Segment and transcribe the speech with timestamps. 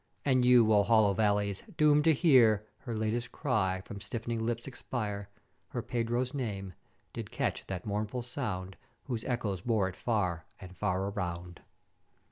[0.25, 1.61] And you, O hollow Valleys!
[1.77, 5.29] doomed to hear her latest cry from stiffening lips expire
[5.67, 6.73] her Pedro's name,
[7.13, 11.61] did catch that mournful sound, whose echoes bore it far and far around!